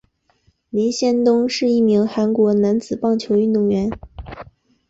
[0.71, 3.87] 林仙东是一名韩国男子棒球运动员。